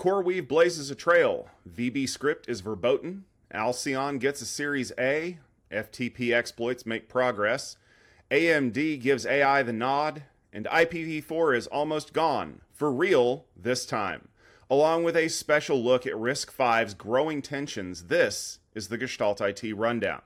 [0.00, 1.50] CoreWeave blazes a trail.
[1.70, 3.26] VB script is verboten.
[3.52, 5.36] Alcion gets a Series A.
[5.70, 7.76] FTP exploits make progress.
[8.30, 10.22] AMD gives AI the nod.
[10.54, 12.62] And IPv4 is almost gone.
[12.72, 14.28] For real, this time.
[14.70, 20.22] Along with a special look at RISC-V's growing tensions, this is the Gestalt IT Rundown.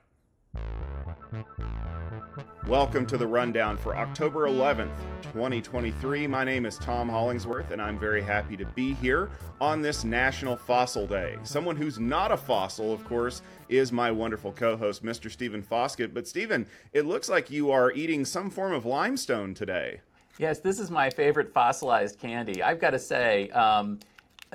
[2.67, 4.89] Welcome to the Rundown for October 11th,
[5.21, 6.25] 2023.
[6.25, 9.29] My name is Tom Hollingsworth, and I'm very happy to be here
[9.61, 11.37] on this National Fossil Day.
[11.43, 15.29] Someone who's not a fossil, of course, is my wonderful co host, Mr.
[15.29, 16.11] Stephen Foskett.
[16.11, 20.01] But, Stephen, it looks like you are eating some form of limestone today.
[20.39, 22.63] Yes, this is my favorite fossilized candy.
[22.63, 23.99] I've got to say, um,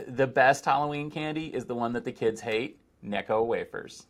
[0.08, 4.06] the best Halloween candy is the one that the kids hate Necco wafers.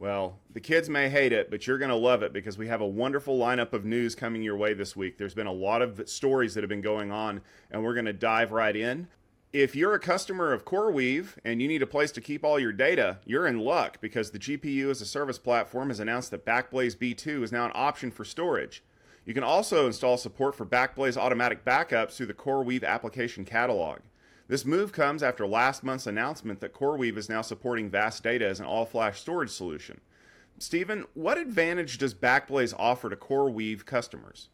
[0.00, 2.80] Well, the kids may hate it, but you're going to love it because we have
[2.80, 5.18] a wonderful lineup of news coming your way this week.
[5.18, 8.14] There's been a lot of stories that have been going on, and we're going to
[8.14, 9.08] dive right in.
[9.52, 12.72] If you're a customer of CoreWeave and you need a place to keep all your
[12.72, 16.96] data, you're in luck because the GPU as a service platform has announced that Backblaze
[16.96, 18.82] B2 is now an option for storage.
[19.26, 23.98] You can also install support for Backblaze automatic backups through the CoreWeave application catalog.
[24.50, 28.58] This move comes after last month's announcement that CoreWeave is now supporting VAST Data as
[28.58, 30.00] an all flash storage solution.
[30.58, 34.48] Stephen, what advantage does Backblaze offer to CoreWeave customers?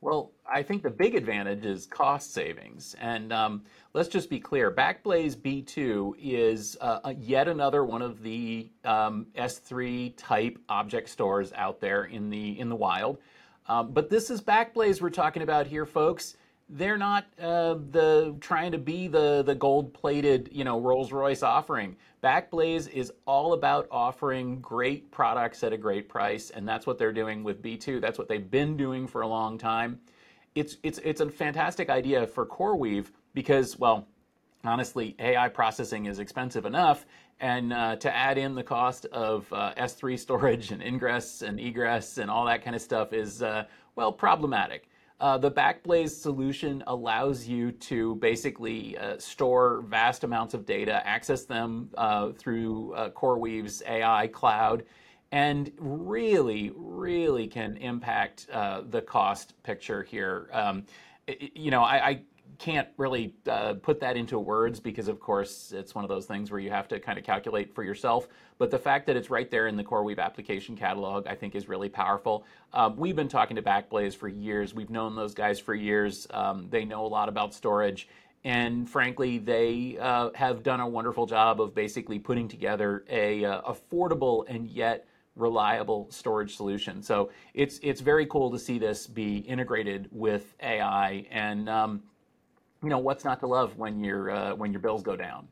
[0.00, 2.96] Well, I think the big advantage is cost savings.
[2.98, 8.70] And um, let's just be clear Backblaze B2 is uh, yet another one of the
[8.86, 13.18] um, S3 type object stores out there in the, in the wild.
[13.66, 16.36] Um, but this is Backblaze we're talking about here, folks
[16.70, 21.42] they're not uh, the trying to be the the gold plated you know Rolls Royce
[21.42, 21.96] offering.
[22.22, 27.12] Backblaze is all about offering great products at a great price, and that's what they're
[27.12, 28.00] doing with B2.
[28.00, 30.00] That's what they've been doing for a long time.
[30.54, 34.06] It's it's it's a fantastic idea for CoreWeave because well,
[34.64, 37.04] honestly, AI processing is expensive enough,
[37.40, 42.18] and uh, to add in the cost of uh, S3 storage and ingress and egress
[42.18, 43.64] and all that kind of stuff is uh,
[43.96, 44.89] well problematic.
[45.20, 51.44] Uh, the Backblaze solution allows you to basically uh, store vast amounts of data, access
[51.44, 54.84] them uh, through uh, CoreWeave's AI cloud,
[55.30, 60.48] and really, really can impact uh, the cost picture here.
[60.52, 60.84] Um,
[61.54, 62.22] you know, I, I
[62.60, 66.50] can't really uh, put that into words because, of course, it's one of those things
[66.50, 68.28] where you have to kind of calculate for yourself.
[68.58, 71.68] But the fact that it's right there in the CoreWeave application catalog, I think, is
[71.68, 72.44] really powerful.
[72.74, 74.74] Um, we've been talking to Backblaze for years.
[74.74, 76.26] We've known those guys for years.
[76.32, 78.08] Um, they know a lot about storage.
[78.44, 83.72] And frankly, they uh, have done a wonderful job of basically putting together a uh,
[83.72, 87.02] affordable and yet reliable storage solution.
[87.02, 92.02] So it's it's very cool to see this be integrated with AI and um,
[92.82, 95.48] you know what's not to love when your uh, when your bills go down.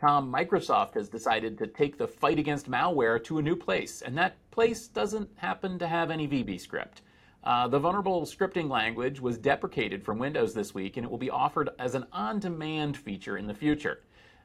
[0.00, 4.16] Tom, Microsoft has decided to take the fight against malware to a new place, and
[4.16, 7.02] that place doesn't happen to have any VB script.
[7.42, 11.30] Uh, the vulnerable scripting language was deprecated from Windows this week, and it will be
[11.30, 14.00] offered as an on demand feature in the future.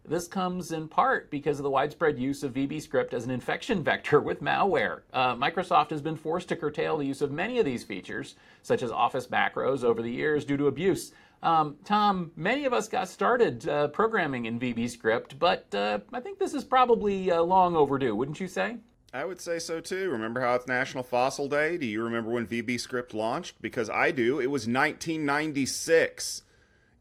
[0.05, 4.19] This comes in part because of the widespread use of VBScript as an infection vector
[4.19, 5.01] with malware.
[5.13, 8.83] Uh, Microsoft has been forced to curtail the use of many of these features, such
[8.83, 11.13] as Office macros, over the years due to abuse.
[11.41, 16.37] Um, Tom, many of us got started uh, programming in VBScript, but uh, I think
[16.37, 18.77] this is probably uh, long overdue, wouldn't you say?
[19.13, 20.09] I would say so too.
[20.09, 21.77] Remember how it's National Fossil Day?
[21.77, 23.61] Do you remember when VBScript launched?
[23.61, 24.39] Because I do.
[24.39, 26.41] It was 1996.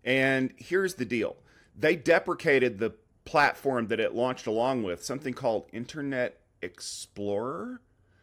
[0.05, 1.37] And here's the deal
[1.82, 2.94] they deprecated the
[3.25, 7.81] platform that it launched along with, something called Internet Explorer.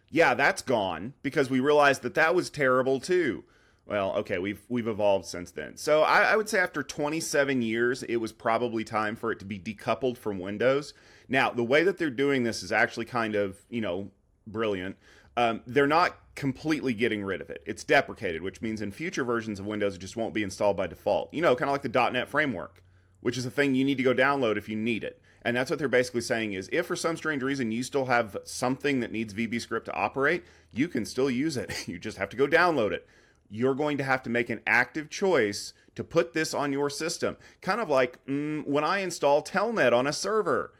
[0.09, 3.43] Yeah, that's gone because we realized that that was terrible too.
[3.85, 5.75] Well, okay, we've we've evolved since then.
[5.75, 9.45] So I, I, would say after 27 years, it was probably time for it to
[9.45, 10.93] be decoupled from Windows.
[11.27, 14.11] Now, the way that they're doing this is actually kind of you know
[14.47, 14.95] brilliant.
[15.37, 17.63] Um, they're not completely getting rid of it.
[17.65, 20.87] It's deprecated, which means in future versions of Windows, it just won't be installed by
[20.87, 21.33] default.
[21.33, 22.83] You know, kind of like the .NET framework
[23.21, 25.21] which is a thing you need to go download if you need it.
[25.41, 28.37] And that's what they're basically saying is if for some strange reason you still have
[28.43, 31.71] something that needs VBScript to operate, you can still use it.
[31.87, 33.07] You just have to go download it.
[33.49, 37.37] You're going to have to make an active choice to put this on your system.
[37.61, 40.73] Kind of like mm, when I install Telnet on a server.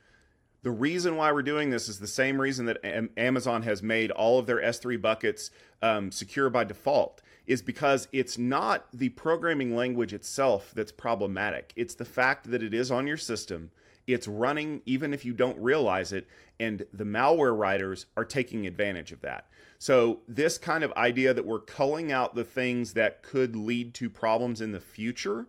[0.62, 2.84] The reason why we're doing this is the same reason that
[3.18, 5.52] Amazon has made all of their S3 buckets
[5.82, 11.74] um, secure by default is because it's not the programming language itself that's problematic.
[11.76, 13.72] It's the fact that it is on your system,
[14.06, 16.28] it's running even if you don't realize it,
[16.60, 19.48] and the malware writers are taking advantage of that.
[19.80, 24.12] So, this kind of idea that we're culling out the things that could lead to
[24.12, 25.48] problems in the future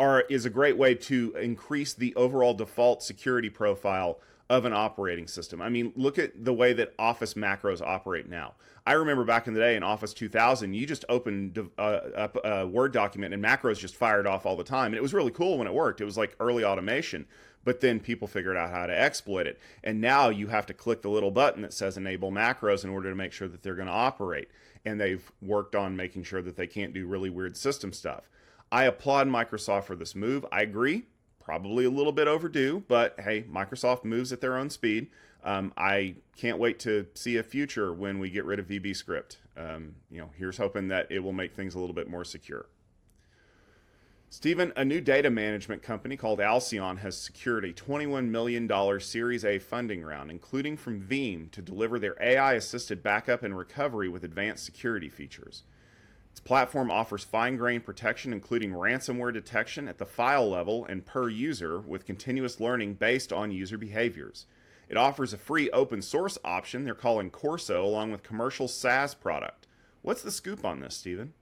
[0.00, 4.18] are is a great way to increase the overall default security profile
[4.50, 5.62] of an operating system.
[5.62, 8.54] I mean, look at the way that Office macros operate now.
[8.86, 12.66] I remember back in the day in Office 2000, you just opened a, a, a,
[12.66, 14.88] Word document and macros just fired off all the time.
[14.88, 16.02] And it was really cool when it worked.
[16.02, 17.26] It was like early automation.
[17.64, 19.58] But then people figured out how to exploit it.
[19.82, 23.08] And now you have to click the little button that says enable macros in order
[23.08, 24.50] to make sure that they're going to operate.
[24.84, 28.28] And they've worked on making sure that they can't do really weird system stuff.
[28.70, 30.44] I applaud Microsoft for this move.
[30.52, 31.04] I agree
[31.44, 35.08] probably a little bit overdue, but hey, Microsoft moves at their own speed.
[35.44, 39.38] Um, I can't wait to see a future when we get rid of VB script.
[39.56, 42.66] Um, you know, here's hoping that it will make things a little bit more secure.
[44.30, 49.60] Stephen, a new data management company called Alcion has secured a $21 million Series A
[49.60, 54.64] funding round, including from Veeam, to deliver their AI assisted backup and recovery with advanced
[54.64, 55.62] security features.
[56.44, 61.80] Platform offers fine grained protection, including ransomware detection at the file level and per user,
[61.80, 64.44] with continuous learning based on user behaviors.
[64.90, 69.66] It offers a free open source option they're calling Corso, along with commercial SaaS product.
[70.02, 71.32] What's the scoop on this, Stephen?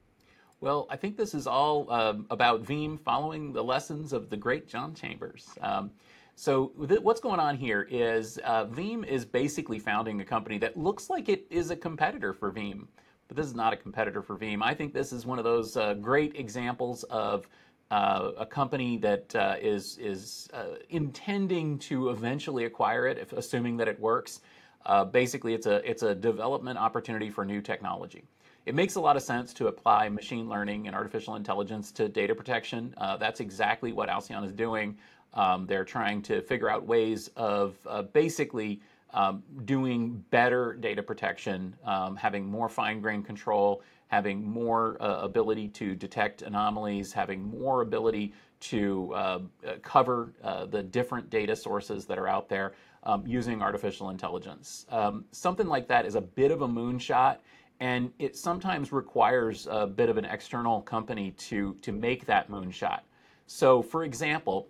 [0.61, 4.69] Well, I think this is all um, about Veeam following the lessons of the great
[4.69, 5.49] John Chambers.
[5.61, 5.91] Um,
[6.37, 10.77] so th- what's going on here is uh, Veeam is basically founding a company that
[10.77, 12.87] looks like it is a competitor for Veeam
[13.33, 14.63] but this is not a competitor for Veeam.
[14.63, 17.49] I think this is one of those uh, great examples of
[17.91, 23.79] uh, a company that uh, is is uh, intending to eventually acquire it, if, assuming
[23.79, 24.41] that it works.
[24.85, 28.23] Uh, basically, it's a it's a development opportunity for new technology.
[28.67, 32.35] It makes a lot of sense to apply machine learning and artificial intelligence to data
[32.35, 32.93] protection.
[32.99, 34.99] Uh, that's exactly what Alcion is doing.
[35.33, 37.79] Um, they're trying to figure out ways of
[38.13, 45.21] basically um, doing better data protection, um, having more fine grained control, having more uh,
[45.23, 51.57] ability to detect anomalies, having more ability to uh, uh, cover uh, the different data
[51.57, 54.87] sources that are out there um, using artificial intelligence.
[54.91, 57.39] Um, something like that is a bit of a moonshot.
[57.81, 63.01] And it sometimes requires a bit of an external company to, to make that moonshot.
[63.47, 64.69] So, for example,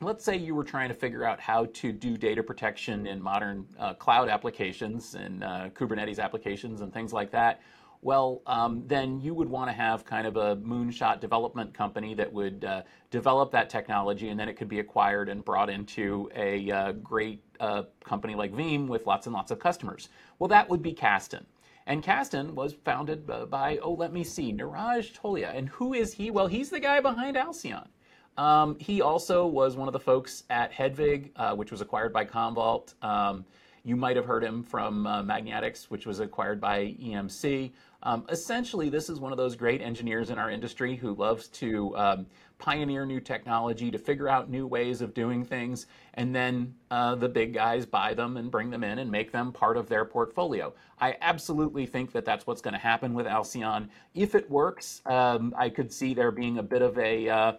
[0.00, 3.66] let's say you were trying to figure out how to do data protection in modern
[3.78, 7.62] uh, cloud applications and uh, Kubernetes applications and things like that.
[8.02, 12.30] Well, um, then you would want to have kind of a moonshot development company that
[12.30, 16.70] would uh, develop that technology and then it could be acquired and brought into a
[16.70, 20.10] uh, great uh, company like Veeam with lots and lots of customers.
[20.38, 21.46] Well, that would be Kasten.
[21.86, 25.56] And Kasten was founded uh, by, oh, let me see, Niraj Tolia.
[25.56, 26.30] And who is he?
[26.30, 27.88] Well, he's the guy behind Alcion.
[28.38, 32.24] Um, he also was one of the folks at Hedvig, uh, which was acquired by
[32.24, 32.94] Commvault.
[33.02, 33.44] Um,
[33.86, 37.70] you might have heard him from uh, Maginatics, which was acquired by EMC.
[38.02, 41.96] Um, essentially, this is one of those great engineers in our industry who loves to
[41.96, 42.26] um,
[42.58, 47.28] pioneer new technology, to figure out new ways of doing things, and then uh, the
[47.28, 50.72] big guys buy them and bring them in and make them part of their portfolio.
[51.00, 53.88] I absolutely think that that's what's going to happen with Alcion.
[54.14, 57.52] If it works, um, I could see there being a bit of a uh,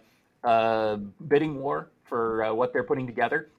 [1.28, 3.50] bidding war for uh, what they're putting together.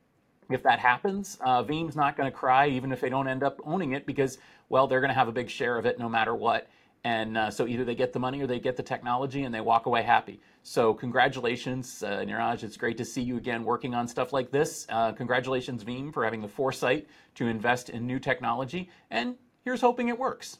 [0.50, 3.60] If that happens, uh, Veeam's not going to cry even if they don't end up
[3.64, 4.40] owning it because,
[4.70, 6.68] well, they're going to have a big share of it no matter what.
[7.04, 9.62] And uh, so either they get the money or they get the technology and they
[9.62, 10.42] walk away happy.
[10.64, 12.64] So congratulations, uh, Niraj.
[12.64, 14.86] It's great to see you again working on stuff like this.
[14.90, 18.90] Uh, congratulations, Veeam, for having the foresight to invest in new technology.
[19.12, 20.58] And here's hoping it works.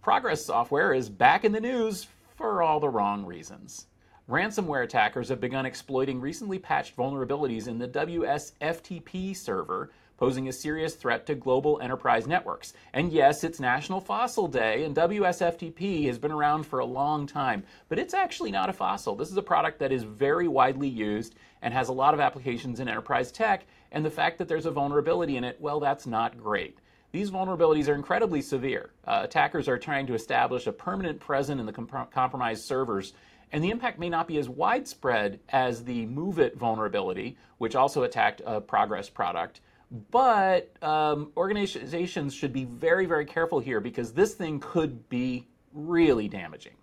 [0.00, 2.06] Progress Software is back in the news
[2.36, 3.88] for all the wrong reasons.
[4.30, 10.94] Ransomware attackers have begun exploiting recently patched vulnerabilities in the WSFTP server, posing a serious
[10.94, 12.72] threat to global enterprise networks.
[12.92, 17.64] And yes, it's National Fossil Day, and WSFTP has been around for a long time,
[17.88, 19.16] but it's actually not a fossil.
[19.16, 22.78] This is a product that is very widely used and has a lot of applications
[22.78, 26.40] in enterprise tech, and the fact that there's a vulnerability in it, well, that's not
[26.40, 26.78] great.
[27.10, 28.90] These vulnerabilities are incredibly severe.
[29.04, 33.12] Uh, attackers are trying to establish a permanent presence in the comp- compromised servers
[33.52, 38.42] and the impact may not be as widespread as the MOVEit vulnerability, which also attacked
[38.46, 39.60] a Progress product.
[40.10, 46.28] But um, organizations should be very, very careful here because this thing could be really
[46.28, 46.74] damaging.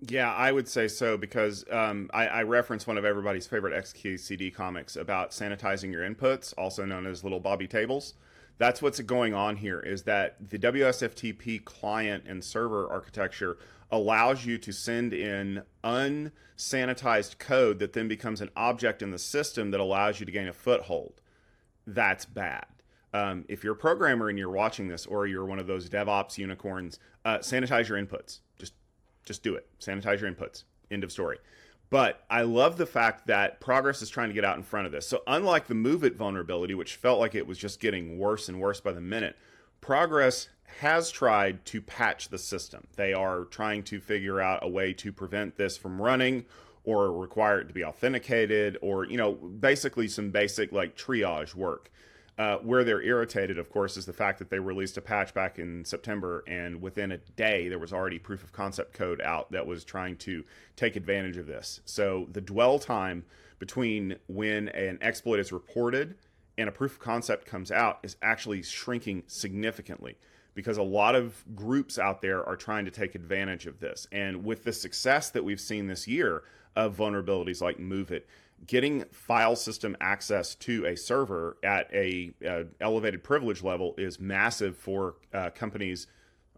[0.00, 4.54] Yeah, I would say so because um, I, I reference one of everybody's favorite XKCD
[4.54, 8.14] comics about sanitizing your inputs, also known as little Bobby tables.
[8.58, 13.56] That's what's going on here is that the WSFTP client and server architecture
[13.90, 19.70] allows you to send in unsanitized code that then becomes an object in the system
[19.70, 21.20] that allows you to gain a foothold.
[21.86, 22.66] That's bad.
[23.14, 26.36] Um, if you're a programmer and you're watching this, or you're one of those DevOps
[26.36, 28.40] unicorns, uh, sanitize your inputs.
[28.58, 28.74] Just,
[29.24, 29.66] just do it.
[29.80, 30.64] Sanitize your inputs.
[30.90, 31.38] End of story.
[31.90, 34.92] But I love the fact that Progress is trying to get out in front of
[34.92, 35.06] this.
[35.06, 38.80] So, unlike the MOVEit vulnerability, which felt like it was just getting worse and worse
[38.80, 39.36] by the minute,
[39.80, 40.48] Progress
[40.80, 42.86] has tried to patch the system.
[42.96, 46.44] They are trying to figure out a way to prevent this from running
[46.84, 51.90] or require it to be authenticated or, you know, basically some basic like triage work.
[52.38, 55.58] Uh, where they're irritated, of course, is the fact that they released a patch back
[55.58, 59.66] in September, and within a day, there was already proof of concept code out that
[59.66, 60.44] was trying to
[60.76, 61.80] take advantage of this.
[61.84, 63.24] So the dwell time
[63.58, 66.14] between when an exploit is reported
[66.56, 70.16] and a proof of concept comes out is actually shrinking significantly
[70.54, 74.06] because a lot of groups out there are trying to take advantage of this.
[74.12, 76.42] And with the success that we've seen this year
[76.74, 78.22] of vulnerabilities like MOVEit,
[78.66, 82.32] getting file system access to a server at a
[82.80, 86.06] elevated privilege level is massive for uh, companies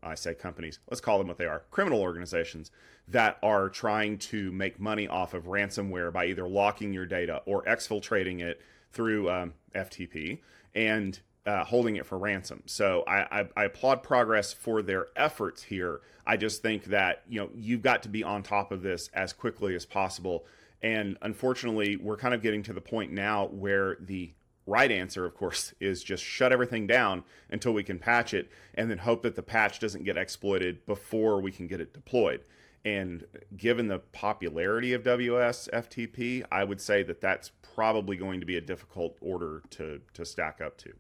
[0.03, 2.71] i say companies let's call them what they are criminal organizations
[3.07, 7.63] that are trying to make money off of ransomware by either locking your data or
[7.65, 8.61] exfiltrating it
[8.93, 10.39] through um, ftp
[10.75, 12.63] and uh, holding it for ransom.
[12.67, 16.03] So I, I, I, applaud progress for their efforts here.
[16.27, 19.33] I just think that you know you've got to be on top of this as
[19.33, 20.45] quickly as possible
[20.83, 24.33] and unfortunately, we're kind of getting to the point now where the
[24.67, 28.91] right answer, of course, is just shut everything down until we can patch it and
[28.91, 32.41] then hope that the patch doesn't get exploited before we can get it deployed.
[32.85, 38.47] And given the popularity of WS FTP, I would say that that's probably going to
[38.47, 40.93] be a difficult order to, to stack up to.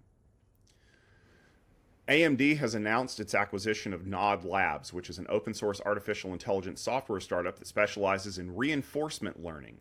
[2.10, 6.80] AMD has announced its acquisition of Nod Labs, which is an open source artificial intelligence
[6.80, 9.78] software startup that specializes in reinforcement learning.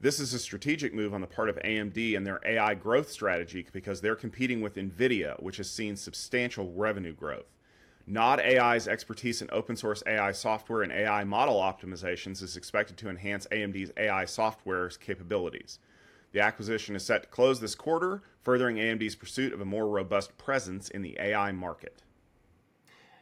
[0.00, 3.64] This is a strategic move on the part of AMD and their AI growth strategy
[3.72, 7.54] because they're competing with NVIDIA, which has seen substantial revenue growth.
[8.08, 13.08] Nod AI's expertise in open source AI software and AI model optimizations is expected to
[13.08, 15.78] enhance AMD's AI software's capabilities.
[16.32, 20.36] The acquisition is set to close this quarter, furthering AMD's pursuit of a more robust
[20.38, 22.02] presence in the AI market.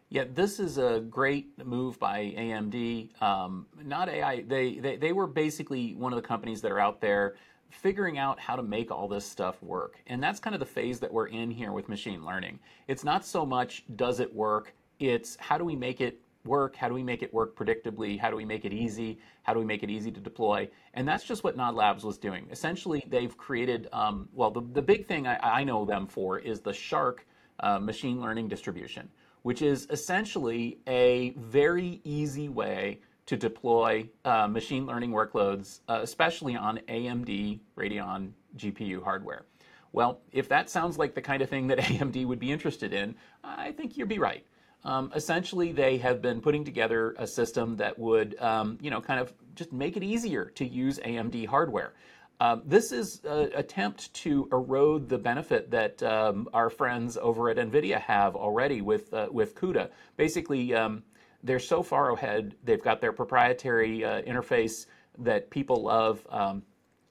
[0.08, 3.22] Yeah, this is a great move by AMD.
[3.22, 4.42] Um, Nod AI.
[4.42, 7.36] They, they they were basically one of the companies that are out there
[7.70, 10.00] figuring out how to make all this stuff work.
[10.08, 12.58] And that's kind of the phase that we're in here with machine learning.
[12.88, 16.76] It's not so much does it work, it's how do we make it work?
[16.76, 18.18] How do we make it work predictably?
[18.18, 19.18] How do we make it easy?
[19.42, 20.68] How do we make it easy to deploy?
[20.94, 22.46] And that's just what Nod Labs was doing.
[22.50, 26.60] Essentially, they've created, um, well, the, the big thing I, I, know them for is
[26.60, 27.26] the Shark
[27.60, 29.08] uh, machine learning distribution,
[29.42, 36.56] which is essentially a very easy way to deploy uh, machine learning workloads, uh, especially
[36.56, 39.44] on AMD Radeon GPU hardware.
[39.92, 43.14] Well, if that sounds like the kind of thing that AMD would be interested in,
[43.42, 44.44] I think you'd be right.
[44.84, 49.20] Um, essentially, they have been putting together a system that would, um, you know, kind
[49.20, 51.92] of just make it easier to use AMD hardware.
[52.40, 57.58] Um, this is an attempt to erode the benefit that um, our friends over at
[57.58, 59.90] NVIDIA have already with uh, with CUDA.
[60.16, 61.02] Basically, um,
[61.42, 62.54] they're so far ahead.
[62.64, 64.86] They've got their proprietary uh, interface
[65.18, 66.26] that people love.
[66.30, 66.62] Um,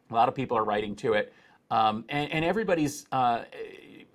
[0.09, 1.31] a lot of people are writing to it,
[1.69, 3.43] and, and, everybody's uh,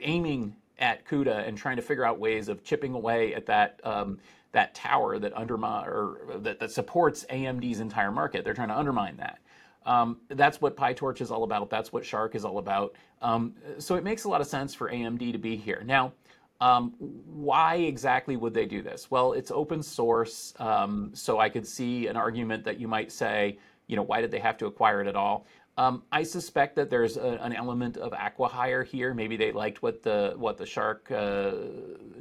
[0.00, 4.18] aiming at CUDA and trying to figure out ways of chipping away at that um,
[4.52, 8.44] that tower that undermine or that, that supports AMD's entire market.
[8.44, 9.38] They're trying to undermine that.
[9.84, 11.68] Um, that's what PyTorch is all about.
[11.70, 12.94] That's what Shark is all about.
[13.20, 15.82] Um, so it makes a lot of sense for AMD to be here.
[15.84, 16.12] Now,
[16.60, 19.10] um, why exactly would they do this?
[19.10, 23.58] Well, it's open source, um, so I could see an argument that you might say,
[23.86, 25.46] you know, why did they have to acquire it at all?
[25.76, 29.12] Um, I suspect that there's a, an element of acquihire here.
[29.12, 31.52] Maybe they liked what the what the Shark uh,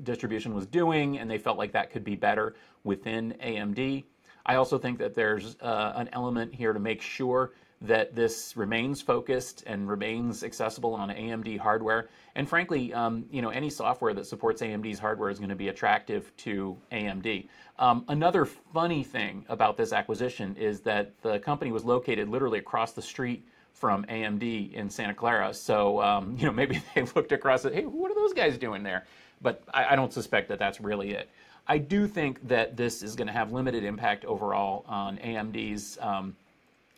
[0.01, 4.03] distribution was doing, and they felt like that could be better within AMD.
[4.45, 7.53] I also think that there's uh, an element here to make sure
[7.84, 12.10] that this remains focused and remains accessible on AMD hardware.
[12.36, 15.68] And frankly, um, you know, any software that supports AMD's hardware is going to be
[15.68, 17.50] attractive to AMD.
[17.78, 22.94] Um, another funny thing about this acquisition is that the company was located literally across
[22.94, 25.54] the street from AMD in Santa Clara.
[25.54, 28.82] So, um, you know, maybe they looked across it, hey, what are those guys doing
[28.82, 29.06] there?
[29.42, 31.30] But I, I don't suspect that that's really it.
[31.68, 36.36] I do think that this is going to have limited impact overall on AMD's um,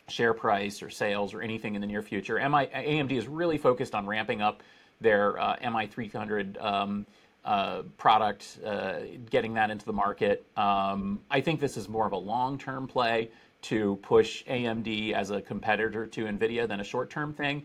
[0.08, 2.36] share price or sales or anything in the near future.
[2.36, 4.62] MI, AMD is really focused on ramping up
[5.00, 7.06] their uh, MI300 um,
[7.44, 10.46] uh, product, uh, getting that into the market.
[10.56, 13.30] Um, I think this is more of a long-term play
[13.62, 17.64] to push AMD as a competitor to NVIDIA than a short-term thing,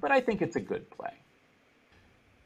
[0.00, 1.23] but I think it's a good play.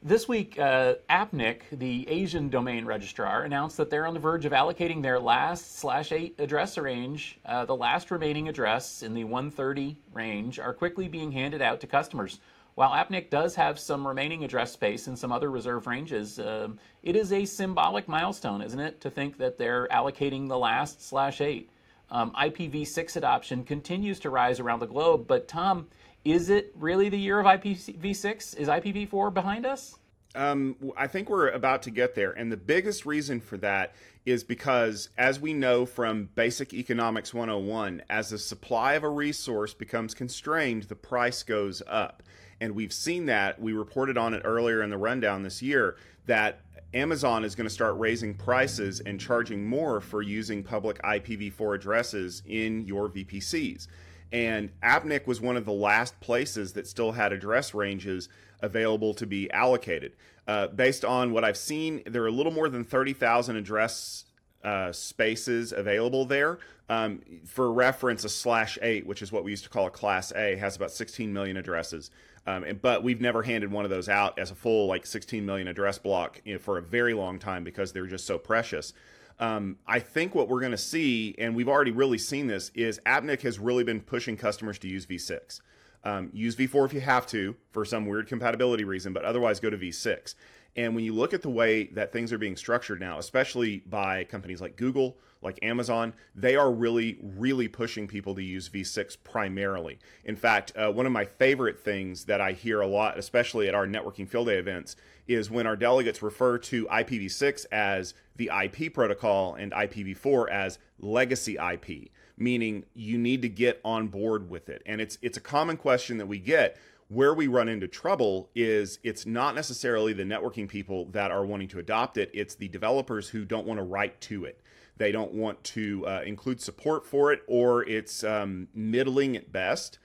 [0.01, 4.53] This week, uh, APNIC, the Asian domain registrar, announced that they're on the verge of
[4.53, 7.37] allocating their last slash eight address range.
[7.45, 11.87] Uh, the last remaining address in the 130 range are quickly being handed out to
[11.87, 12.39] customers.
[12.75, 16.69] While APNIC does have some remaining address space in some other reserve ranges, uh,
[17.03, 21.41] it is a symbolic milestone, isn't it, to think that they're allocating the last slash
[21.41, 21.71] eight.
[22.11, 25.87] Um, IPv6 adoption continues to rise around the globe, but Tom,
[26.25, 28.57] is it really the year of IPv6?
[28.57, 29.95] Is IPv4 behind us?
[30.35, 32.31] Um, I think we're about to get there.
[32.31, 33.93] And the biggest reason for that
[34.25, 39.73] is because, as we know from Basic Economics 101, as the supply of a resource
[39.73, 42.21] becomes constrained, the price goes up.
[42.61, 43.59] And we've seen that.
[43.59, 45.95] We reported on it earlier in the rundown this year
[46.27, 46.61] that
[46.93, 52.41] Amazon is going to start raising prices and charging more for using public IPv4 addresses
[52.47, 53.87] in your VPCs.
[54.31, 58.29] And APNIC was one of the last places that still had address ranges
[58.61, 60.13] available to be allocated.
[60.47, 64.25] Uh, based on what I've seen, there are a little more than 30,000 address
[64.63, 66.59] uh, spaces available there.
[66.89, 70.33] Um, for reference, a slash eight, which is what we used to call a class
[70.35, 72.09] A, has about 16 million addresses.
[72.47, 75.45] Um, and, but we've never handed one of those out as a full like 16
[75.45, 78.93] million address block you know, for a very long time because they're just so precious.
[79.39, 82.99] Um, I think what we're going to see, and we've already really seen this, is
[83.05, 85.61] APNIC has really been pushing customers to use V6.
[86.03, 89.69] Um, use V4 if you have to for some weird compatibility reason, but otherwise go
[89.69, 90.35] to V6.
[90.75, 94.23] And when you look at the way that things are being structured now, especially by
[94.23, 99.99] companies like Google, like Amazon, they are really, really pushing people to use V6 primarily.
[100.25, 103.75] In fact, uh, one of my favorite things that I hear a lot, especially at
[103.75, 104.95] our networking field day events,
[105.27, 111.55] is when our delegates refer to IPv6 as the IP protocol and IPv4 as legacy
[111.55, 114.81] IP, meaning you need to get on board with it.
[114.85, 116.77] And it's it's a common question that we get
[117.09, 121.67] where we run into trouble is it's not necessarily the networking people that are wanting
[121.67, 124.61] to adopt it, it's the developers who don't want to write to it.
[124.97, 129.97] They don't want to uh, include support for it, or it's um, middling at best.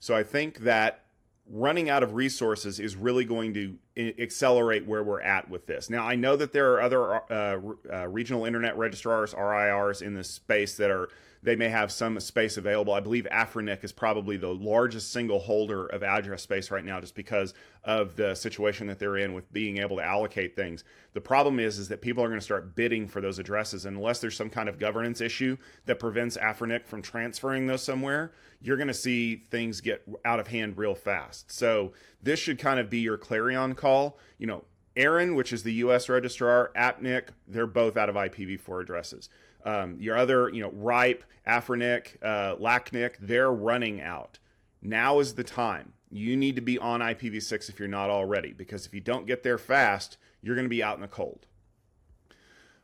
[0.00, 1.04] So I think that
[1.50, 5.90] running out of resources is really going to accelerate where we're at with this.
[5.90, 7.60] Now, I know that there are other uh,
[7.92, 11.08] uh, regional internet registrars, RIRs, in this space that are
[11.42, 12.92] they may have some space available.
[12.92, 17.14] I believe Afrinic is probably the largest single holder of address space right now, just
[17.14, 20.84] because of the situation that they're in with being able to allocate things.
[21.12, 23.96] The problem is, is that people are going to start bidding for those addresses, and
[23.96, 25.56] unless there's some kind of governance issue
[25.86, 28.32] that prevents Afrinic from transferring those somewhere.
[28.60, 31.52] You're going to see things get out of hand real fast.
[31.52, 34.18] So this should kind of be your clarion call.
[34.38, 34.64] You know,
[34.96, 36.08] ARIN, which is the U.S.
[36.08, 39.28] registrar, APNIC, they're both out of IPv4 addresses.
[39.64, 44.38] Um, your other, you know, Ripe, Afrinic, uh, LACNIC, they're running out.
[44.82, 45.92] Now is the time.
[46.10, 49.42] You need to be on IPv6 if you're not already, because if you don't get
[49.42, 51.46] there fast, you're going to be out in the cold.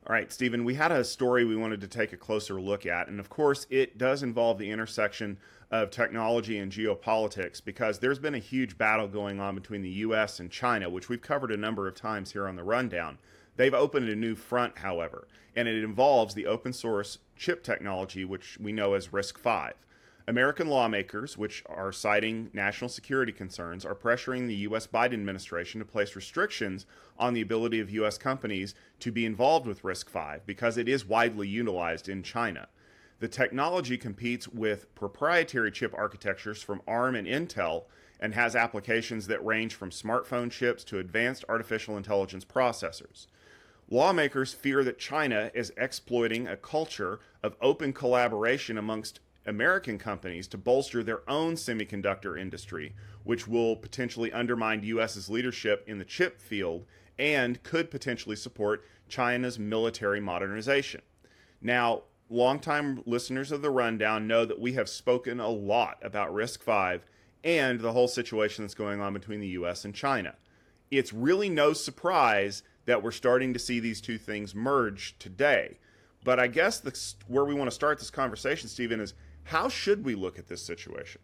[0.07, 3.09] All right, Stephen, we had a story we wanted to take a closer look at.
[3.09, 5.38] And of course, it does involve the intersection
[5.71, 10.40] of technology and geopolitics because there's been a huge battle going on between the US
[10.40, 13.17] and China, which we've covered a number of times here on the rundown.
[13.57, 18.59] They've opened a new front, however, and it involves the open source chip technology, which
[18.61, 19.73] we know as RISC-V.
[20.26, 24.87] American lawmakers, which are citing national security concerns, are pressuring the U.S.
[24.87, 26.87] Biden administration to place restrictions
[27.18, 28.16] on the ability of U.S.
[28.16, 32.68] companies to be involved with RISC-V because it is widely utilized in China.
[33.20, 37.84] The technology competes with proprietary chip architectures from ARM and Intel
[38.18, 43.26] and has applications that range from smartphone chips to advanced artificial intelligence processors.
[43.90, 50.59] Lawmakers fear that China is exploiting a culture of open collaboration amongst American companies to
[50.59, 56.87] bolster their own semiconductor industry, which will potentially undermine U.S.'s leadership in the chip field
[57.18, 61.02] and could potentially support China's military modernization.
[61.61, 67.04] Now, longtime listeners of the Rundown know that we have spoken a lot about RISC-V
[67.44, 69.85] and the whole situation that's going on between the U.S.
[69.85, 70.35] and China.
[70.90, 75.78] It's really no surprise that we're starting to see these two things merge today.
[76.24, 80.04] But I guess the, where we want to start this conversation, Stephen, is how should
[80.04, 81.20] we look at this situation?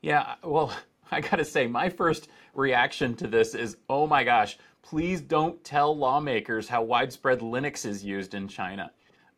[0.00, 0.72] Yeah, well,
[1.10, 5.62] I got to say, my first reaction to this is oh my gosh, please don't
[5.64, 8.90] tell lawmakers how widespread Linux is used in China.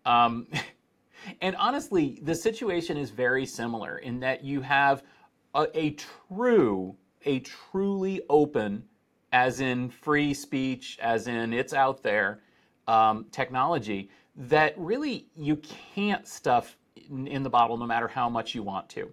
[0.05, 0.47] Um,
[1.41, 5.03] and honestly, the situation is very similar in that you have
[5.55, 5.97] a, a
[6.29, 8.85] true, a truly open
[9.33, 12.41] as in free speech, as in it's out there,
[12.87, 16.77] um, technology that really you can't stuff
[17.09, 19.13] in, the bottle no matter how much you want to.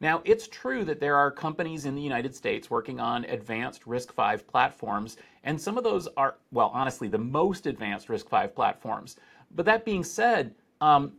[0.00, 4.44] Now, it's true that there are companies in the United States working on advanced RISC-V
[4.44, 9.16] platforms, and some of those are, well, honestly, the most advanced RISC-V platforms.
[9.54, 11.12] But that being said, um,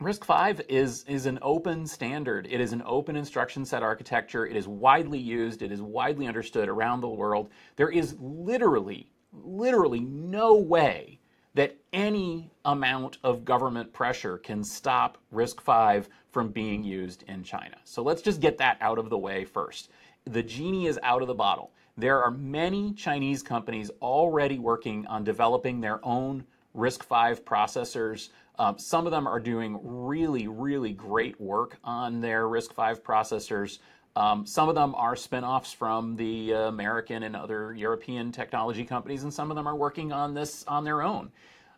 [0.00, 2.48] RISC-V is, is an open standard.
[2.50, 4.44] It is an open instruction set architecture.
[4.44, 5.62] It is widely used.
[5.62, 7.48] It is widely understood around the world.
[7.76, 11.15] There is literally, literally no way
[11.56, 17.76] that any amount of government pressure can stop RISC-V from being used in China.
[17.84, 19.90] So let's just get that out of the way first.
[20.26, 21.70] The genie is out of the bottle.
[21.96, 26.44] There are many Chinese companies already working on developing their own
[26.76, 28.28] RISC-V processors.
[28.58, 33.78] Um, some of them are doing really, really great work on their RISC-V processors.
[34.16, 39.24] Um, some of them are spinoffs from the uh, American and other European technology companies,
[39.24, 41.30] and some of them are working on this on their own.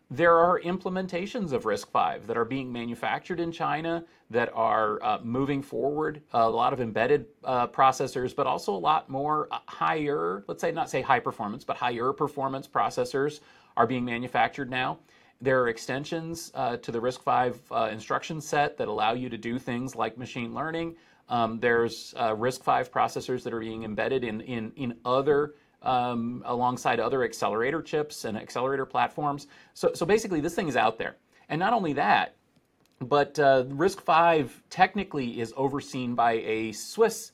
[0.09, 5.61] There are implementations of RISC-V that are being manufactured in China that are uh, moving
[5.61, 6.21] forward.
[6.33, 10.71] A lot of embedded uh, processors, but also a lot more uh, higher, let's say
[10.71, 13.41] not say high performance, but higher performance processors
[13.75, 14.97] are being manufactured now.
[15.41, 19.57] There are extensions uh, to the RISC-V uh, instruction set that allow you to do
[19.57, 20.97] things like machine learning.
[21.29, 26.99] Um, there's uh, RISC-V processors that are being embedded in, in, in other um, alongside
[26.99, 29.47] other accelerator chips and accelerator platforms.
[29.73, 31.15] So, so basically, this thing is out there.
[31.47, 32.35] And not only that,
[32.99, 37.31] but uh, RISC-V technically is overseen by a Swiss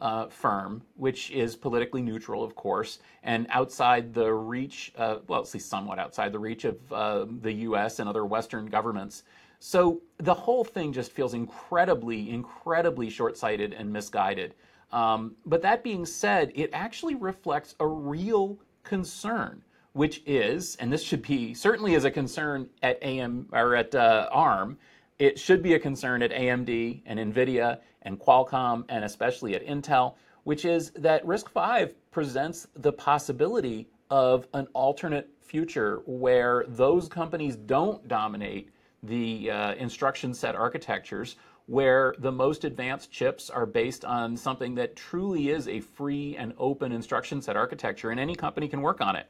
[0.00, 5.54] uh, firm, which is politically neutral, of course, and outside the reach, uh, well, at
[5.54, 9.22] least somewhat outside the reach of uh, the US and other Western governments.
[9.58, 14.54] So the whole thing just feels incredibly, incredibly short sighted and misguided.
[14.92, 19.62] Um, but that being said, it actually reflects a real concern,
[19.94, 24.28] which is, and this should be certainly as a concern at AM or at uh,
[24.30, 24.78] ARM,
[25.18, 30.14] it should be a concern at AMD and NVIDIA and Qualcomm and especially at Intel,
[30.44, 38.06] which is that RISC-V presents the possibility of an alternate future where those companies don't
[38.08, 38.70] dominate
[39.02, 44.94] the uh, instruction set architectures where the most advanced chips are based on something that
[44.94, 49.16] truly is a free and open instruction set architecture, and any company can work on
[49.16, 49.26] it.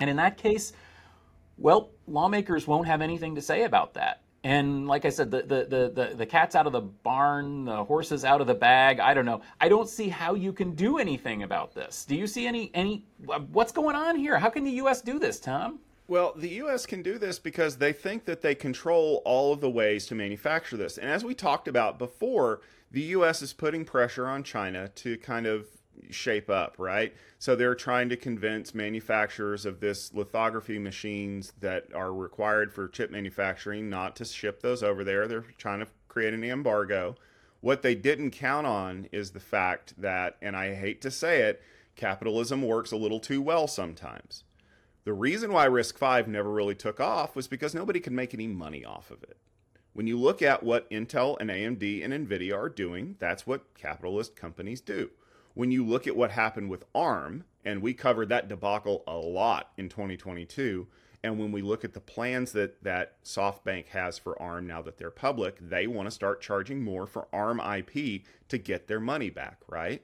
[0.00, 0.72] And in that case,
[1.58, 4.22] well, lawmakers won't have anything to say about that.
[4.42, 7.84] And like I said, the, the, the, the, the cat's out of the barn, the
[7.84, 8.98] horse is out of the bag.
[8.98, 9.42] I don't know.
[9.60, 12.06] I don't see how you can do anything about this.
[12.06, 13.04] Do you see any, any,
[13.52, 14.38] what's going on here?
[14.38, 15.02] How can the U.S.
[15.02, 15.80] do this, Tom?
[16.08, 16.86] Well, the U.S.
[16.86, 20.76] can do this because they think that they control all of the ways to manufacture
[20.76, 20.98] this.
[20.98, 23.42] And as we talked about before, the U.S.
[23.42, 25.68] is putting pressure on China to kind of
[26.10, 27.14] shape up, right?
[27.38, 33.10] So they're trying to convince manufacturers of this lithography machines that are required for chip
[33.10, 35.26] manufacturing not to ship those over there.
[35.28, 37.16] They're trying to create an embargo.
[37.60, 41.62] What they didn't count on is the fact that, and I hate to say it,
[41.94, 44.44] capitalism works a little too well sometimes.
[45.04, 48.84] The reason why RISC-V never really took off was because nobody could make any money
[48.84, 49.36] off of it.
[49.92, 54.36] When you look at what Intel and AMD and Nvidia are doing, that's what capitalist
[54.36, 55.10] companies do.
[55.54, 59.72] When you look at what happened with ARM, and we covered that debacle a lot
[59.76, 60.86] in 2022,
[61.22, 64.96] and when we look at the plans that, that SoftBank has for ARM now that
[64.96, 69.28] they're public, they want to start charging more for ARM IP to get their money
[69.28, 70.02] back, right?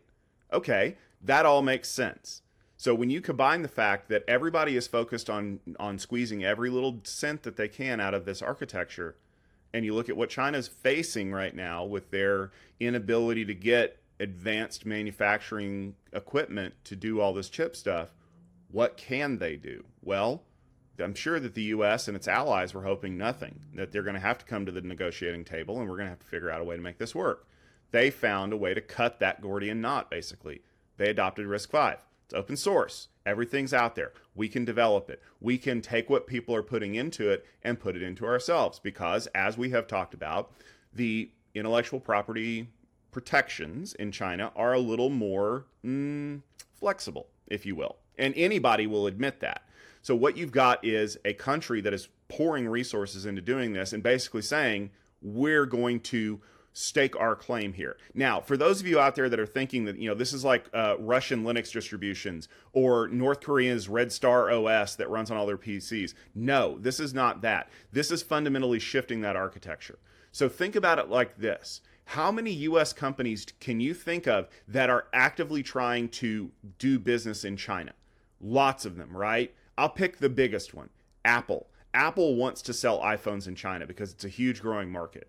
[0.52, 2.42] Okay, that all makes sense.
[2.76, 7.00] So when you combine the fact that everybody is focused on on squeezing every little
[7.04, 9.16] cent that they can out of this architecture,
[9.72, 14.86] and you look at what China's facing right now with their inability to get advanced
[14.86, 18.14] manufacturing equipment to do all this chip stuff,
[18.70, 19.84] what can they do?
[20.02, 20.42] Well,
[20.98, 24.20] I'm sure that the US and its allies were hoping nothing, that they're going to
[24.20, 26.60] have to come to the negotiating table and we're going to have to figure out
[26.60, 27.46] a way to make this work.
[27.90, 30.62] They found a way to cut that Gordian knot, basically.
[30.96, 32.02] They adopted RISC-V.
[32.24, 33.08] It's open source.
[33.24, 34.12] Everything's out there.
[34.34, 35.22] We can develop it.
[35.40, 39.28] We can take what people are putting into it and put it into ourselves because,
[39.28, 40.52] as we have talked about,
[40.92, 42.68] the intellectual property
[43.16, 46.42] protections in China are a little more mm,
[46.74, 47.96] flexible, if you will.
[48.18, 49.62] And anybody will admit that.
[50.02, 54.02] So, what you've got is a country that is pouring resources into doing this and
[54.02, 54.90] basically saying,
[55.22, 56.42] we're going to
[56.74, 57.96] stake our claim here.
[58.12, 60.44] Now, for those of you out there that are thinking that, you know, this is
[60.44, 65.46] like uh, Russian Linux distributions or North Korea's Red Star OS that runs on all
[65.46, 67.70] their PCs, no, this is not that.
[67.92, 69.98] This is fundamentally shifting that architecture.
[70.32, 71.80] So think about it like this.
[72.10, 77.44] How many US companies can you think of that are actively trying to do business
[77.44, 77.92] in China?
[78.40, 79.52] Lots of them, right?
[79.76, 80.88] I'll pick the biggest one
[81.24, 81.68] Apple.
[81.92, 85.28] Apple wants to sell iPhones in China because it's a huge growing market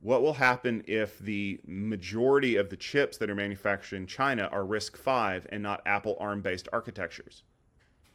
[0.00, 4.64] What will happen if the majority of the chips that are manufactured in China are
[4.64, 7.44] RISC V and not Apple ARM based architectures?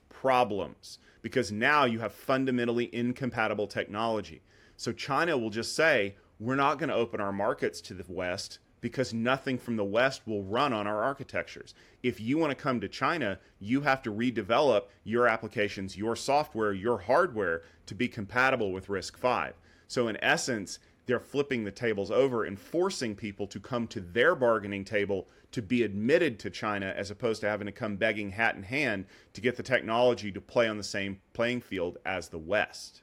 [0.10, 4.42] Problems, because now you have fundamentally incompatible technology.
[4.76, 8.60] So China will just say, we're not going to open our markets to the West
[8.80, 11.74] because nothing from the West will run on our architectures.
[12.04, 16.74] If you want to come to China, you have to redevelop your applications, your software,
[16.74, 19.54] your hardware to be compatible with RISC V.
[19.88, 24.36] So, in essence, they're flipping the tables over and forcing people to come to their
[24.36, 28.56] bargaining table to be admitted to China as opposed to having to come begging hat
[28.56, 32.38] in hand to get the technology to play on the same playing field as the
[32.38, 33.02] West.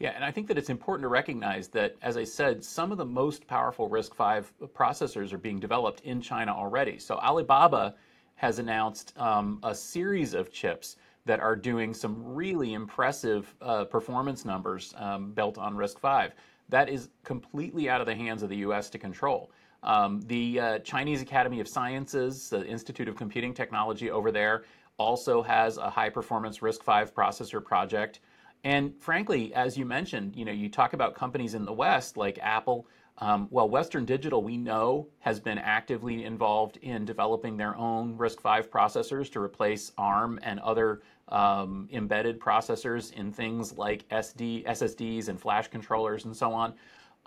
[0.00, 2.96] Yeah, and I think that it's important to recognize that, as I said, some of
[2.96, 6.98] the most powerful RISC V processors are being developed in China already.
[6.98, 7.94] So Alibaba
[8.36, 14.46] has announced um, a series of chips that are doing some really impressive uh, performance
[14.46, 16.34] numbers um, built on RISC V.
[16.70, 18.88] That is completely out of the hands of the U.S.
[18.90, 19.50] to control.
[19.82, 24.64] Um, the uh, Chinese Academy of Sciences, the Institute of Computing Technology over there,
[24.96, 28.20] also has a high performance RISC V processor project.
[28.64, 32.38] And frankly, as you mentioned, you know, you talk about companies in the West like
[32.42, 32.86] Apple.
[33.18, 38.68] Um, well, Western Digital, we know, has been actively involved in developing their own RISC-V
[38.68, 45.38] processors to replace ARM and other um, embedded processors in things like SD, SSDs and
[45.38, 46.74] flash controllers and so on.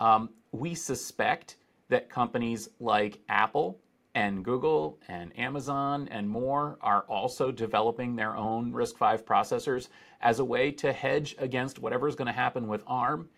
[0.00, 1.56] Um, we suspect
[1.88, 3.78] that companies like Apple
[4.14, 9.88] and Google and Amazon and more are also developing their own RISC-V processors
[10.24, 13.28] as a way to hedge against whatever is going to happen with ARM.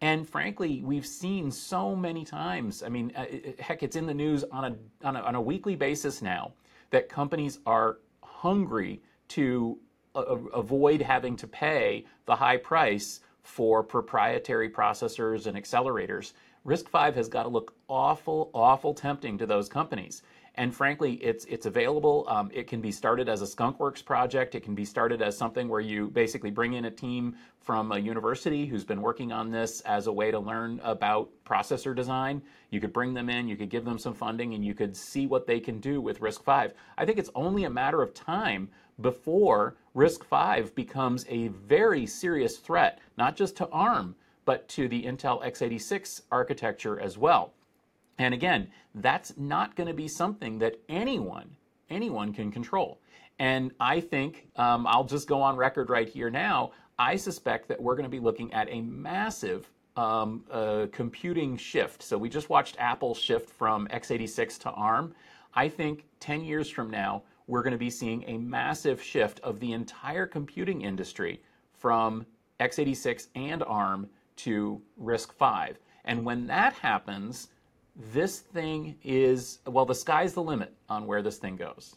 [0.00, 2.82] And frankly, we've seen so many times.
[2.82, 3.26] I mean, uh,
[3.58, 6.52] heck, it's in the news on a, on a, on a weekly basis now
[6.90, 9.78] that companies are hungry to
[10.14, 10.20] uh,
[10.54, 16.32] avoid having to pay the high price for proprietary processors and accelerators
[16.66, 20.22] RISC-V has got to look awful, awful tempting to those companies.
[20.58, 22.24] And frankly, it's it's available.
[22.28, 24.54] Um, it can be started as a skunkworks project.
[24.54, 27.98] It can be started as something where you basically bring in a team from a
[27.98, 32.40] university who's been working on this as a way to learn about processor design.
[32.70, 35.26] You could bring them in, you could give them some funding, and you could see
[35.26, 36.74] what they can do with RISC-V.
[36.96, 38.70] I think it's only a matter of time
[39.02, 44.16] before RISC-V becomes a very serious threat, not just to ARM,
[44.46, 47.52] but to the Intel x86 architecture as well.
[48.18, 51.56] And again, that's not going to be something that anyone,
[51.90, 53.00] anyone can control.
[53.38, 57.80] And I think, um, I'll just go on record right here now, I suspect that
[57.80, 62.02] we're going to be looking at a massive um, uh, computing shift.
[62.02, 65.14] So we just watched Apple shift from x86 to ARM.
[65.54, 69.60] I think 10 years from now, we're going to be seeing a massive shift of
[69.60, 72.26] the entire computing industry from
[72.60, 75.78] x86 and ARM to RISC V.
[76.04, 77.48] And when that happens,
[78.12, 81.96] this thing is, well, the sky's the limit on where this thing goes.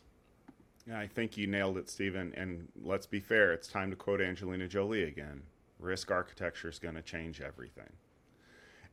[0.87, 2.33] Yeah, I think you nailed it, Stephen.
[2.35, 5.43] And let's be fair, it's time to quote Angelina Jolie again.
[5.81, 7.89] RISC architecture is going to change everything.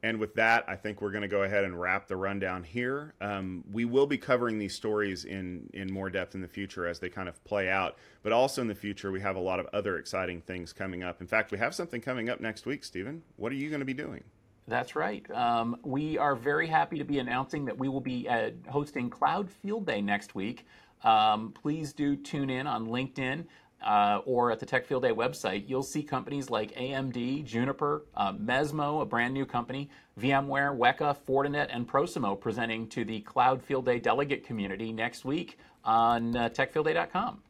[0.02, 3.14] And with that, I think we're going to go ahead and wrap the rundown here.
[3.20, 6.98] Um, we will be covering these stories in, in more depth in the future as
[6.98, 7.96] they kind of play out.
[8.22, 11.22] But also in the future, we have a lot of other exciting things coming up.
[11.22, 13.22] In fact, we have something coming up next week, Stephen.
[13.36, 14.22] What are you going to be doing?
[14.68, 15.28] That's right.
[15.30, 19.48] Um, we are very happy to be announcing that we will be uh, hosting Cloud
[19.48, 20.66] Field Day next week.
[21.04, 23.44] Um, please do tune in on LinkedIn
[23.84, 28.32] uh, or at the Tech Field Day website, you'll see companies like AMD, Juniper, uh,
[28.32, 33.84] Mezmo, a brand new company, VMware, Weka, Fortinet, and Prosimo presenting to the Cloud Field
[33.84, 37.42] Day delegate community next week on uh, techfieldday.com.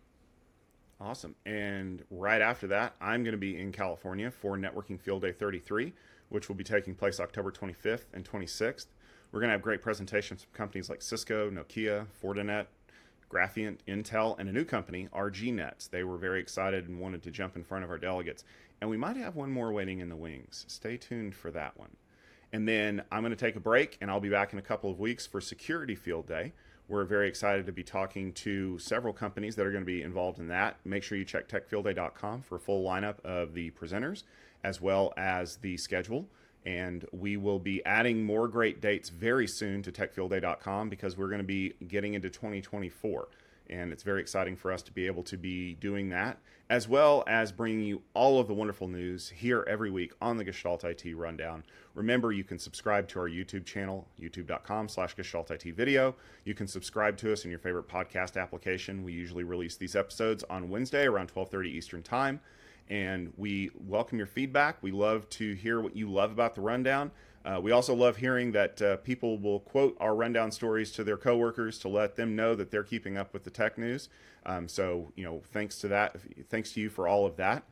[1.00, 1.34] Awesome.
[1.44, 5.92] And right after that, I'm going to be in California for Networking Field Day 33,
[6.30, 8.86] which will be taking place October 25th and 26th.
[9.30, 12.66] We're going to have great presentations from companies like Cisco, Nokia, Fortinet,
[13.30, 15.90] Graphiant, Intel, and a new company, RGNet.
[15.90, 18.44] They were very excited and wanted to jump in front of our delegates.
[18.80, 20.64] And we might have one more waiting in the wings.
[20.68, 21.96] Stay tuned for that one.
[22.52, 24.90] And then I'm going to take a break and I'll be back in a couple
[24.90, 26.52] of weeks for Security Field Day.
[26.88, 30.38] We're very excited to be talking to several companies that are going to be involved
[30.38, 30.76] in that.
[30.84, 34.22] Make sure you check techfieldday.com for a full lineup of the presenters
[34.62, 36.26] as well as the schedule
[36.66, 41.38] and we will be adding more great dates very soon to techfieldday.com because we're going
[41.38, 43.28] to be getting into 2024
[43.70, 47.22] and it's very exciting for us to be able to be doing that as well
[47.26, 51.02] as bringing you all of the wonderful news here every week on the gestalt it
[51.14, 56.54] rundown remember you can subscribe to our youtube channel youtube.com slash gestalt it video you
[56.54, 60.68] can subscribe to us in your favorite podcast application we usually release these episodes on
[60.68, 62.40] wednesday around 12.30 eastern time
[62.88, 64.82] and we welcome your feedback.
[64.82, 67.10] We love to hear what you love about the rundown.
[67.46, 71.16] Uh, we also love hearing that uh, people will quote our rundown stories to their
[71.16, 74.08] coworkers to let them know that they're keeping up with the tech news.
[74.44, 76.16] Um, so, you know, thanks to that,
[76.50, 77.62] thanks to you for all of that.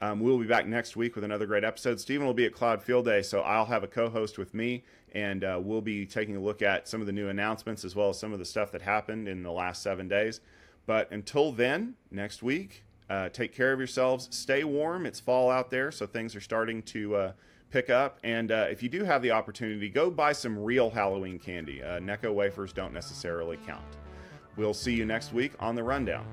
[0.00, 1.98] Um, we'll be back next week with another great episode.
[1.98, 5.42] Stephen will be at Cloud Field Day, so I'll have a co-host with me, and
[5.42, 8.18] uh, we'll be taking a look at some of the new announcements as well as
[8.18, 10.40] some of the stuff that happened in the last seven days.
[10.86, 14.28] But until then, next week, uh, take care of yourselves.
[14.30, 15.06] Stay warm.
[15.06, 17.32] It's fall out there, so things are starting to uh,
[17.70, 18.18] pick up.
[18.24, 21.82] And uh, if you do have the opportunity, go buy some real Halloween candy.
[21.82, 23.84] Uh, Necco wafers don't necessarily count.
[24.56, 26.26] We'll see you next week on the Rundown.